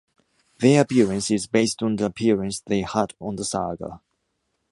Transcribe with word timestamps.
Their 0.57 0.81
appearance 0.81 1.29
is 1.29 1.45
based 1.45 1.83
on 1.83 1.95
the 1.95 2.05
appearance 2.05 2.59
they 2.59 2.81
had 2.81 3.13
on 3.19 3.35
the 3.35 3.45
saga. 3.45 4.01